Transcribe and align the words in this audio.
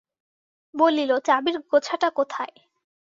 বলিল, 0.73 1.11
চাবির 1.19 1.55
গোছাটা 1.61 2.09
কোথায়। 2.09 2.55